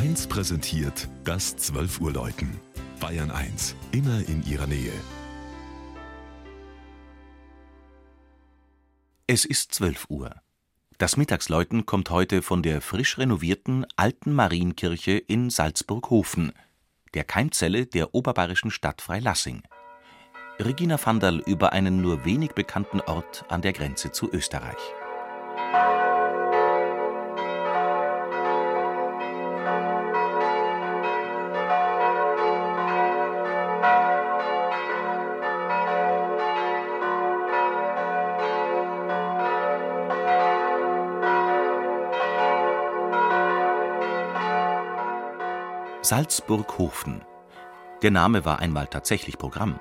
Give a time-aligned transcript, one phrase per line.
[0.00, 2.58] 1 präsentiert das 12 Uhr Läuten.
[3.00, 4.94] Bayern 1, immer in ihrer Nähe.
[9.26, 10.34] Es ist 12 Uhr.
[10.96, 16.54] Das Mittagsläuten kommt heute von der frisch renovierten Alten Marienkirche in Salzburghofen,
[17.12, 19.64] der Keimzelle der oberbayerischen Stadt Freilassing.
[20.58, 24.80] Regina Vandal über einen nur wenig bekannten Ort an der Grenze zu Österreich.
[46.10, 47.20] Salzburghofen.
[48.02, 49.78] Der Name war einmal tatsächlich Programm.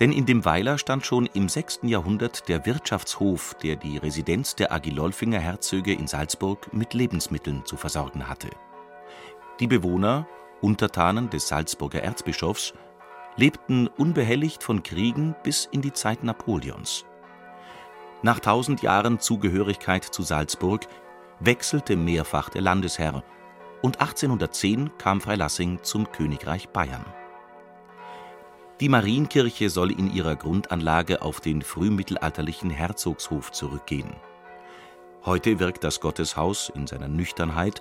[0.00, 1.82] Denn in dem Weiler stand schon im 6.
[1.84, 8.28] Jahrhundert der Wirtschaftshof, der die Residenz der Agilolfinger Herzöge in Salzburg mit Lebensmitteln zu versorgen
[8.28, 8.48] hatte.
[9.60, 10.26] Die Bewohner,
[10.60, 12.74] Untertanen des Salzburger Erzbischofs,
[13.36, 17.04] lebten unbehelligt von Kriegen bis in die Zeit Napoleons.
[18.22, 20.88] Nach tausend Jahren Zugehörigkeit zu Salzburg
[21.38, 23.22] wechselte mehrfach der Landesherr
[23.82, 27.04] und 1810 kam Freilassing zum Königreich Bayern.
[28.80, 34.16] Die Marienkirche soll in ihrer Grundanlage auf den frühmittelalterlichen Herzogshof zurückgehen.
[35.24, 37.80] Heute wirkt das Gotteshaus in seiner Nüchternheit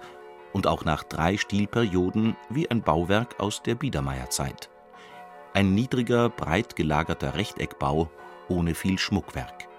[0.53, 4.69] und auch nach drei Stilperioden wie ein Bauwerk aus der Biedermeierzeit.
[5.53, 8.11] Ein niedriger, breit gelagerter Rechteckbau
[8.47, 9.70] ohne viel Schmuckwerk.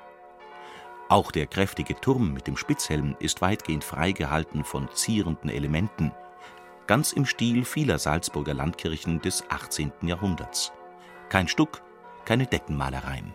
[1.12, 6.10] Auch der kräftige Turm mit dem Spitzhelm ist weitgehend freigehalten von zierenden Elementen,
[6.86, 9.92] ganz im Stil vieler Salzburger Landkirchen des 18.
[10.00, 10.72] Jahrhunderts.
[11.28, 11.82] Kein Stuck,
[12.24, 13.34] keine Deckenmalereien.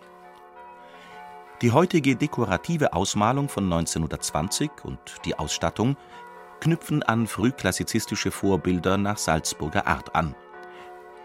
[1.62, 5.96] Die heutige dekorative Ausmalung von 1920 und die Ausstattung
[6.58, 10.34] knüpfen an frühklassizistische Vorbilder nach Salzburger Art an,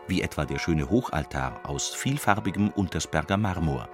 [0.05, 3.89] wie etwa der schöne Hochaltar aus vielfarbigem Untersberger Marmor.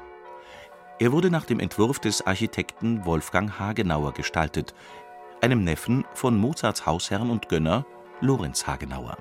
[1.00, 4.74] Er wurde nach dem Entwurf des Architekten Wolfgang Hagenauer gestaltet,
[5.40, 7.86] einem Neffen von Mozarts Hausherrn und Gönner
[8.20, 9.18] Lorenz Hagenauer.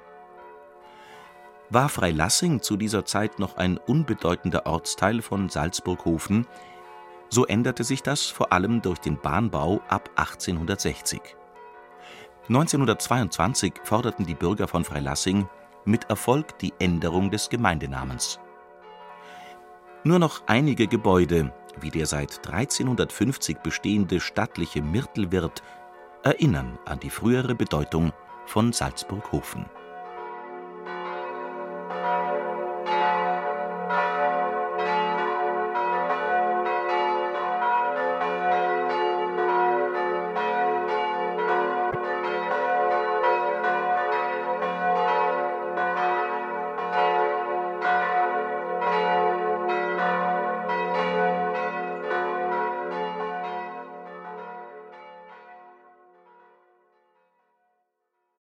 [1.71, 6.49] War Freilassing zu dieser Zeit noch ein unbedeutender Ortsteil von Salzburghofen,
[7.28, 11.21] so änderte sich das vor allem durch den Bahnbau ab 1860.
[12.49, 15.49] 1922 forderten die Bürger von Freilassing
[15.84, 18.41] mit Erfolg die Änderung des Gemeindenamens.
[20.05, 21.53] Nur noch einige Gebäude,
[21.83, 25.62] wie der seit 1350 bestehende stattliche Myrtelwirt,
[26.22, 28.12] erinnern an die frühere Bedeutung
[28.47, 29.66] von Salzburghofen